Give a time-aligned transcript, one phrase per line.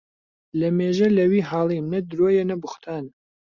[0.59, 3.11] لە مێژە لە وی حاڵیم نە درۆیە نە بوختانە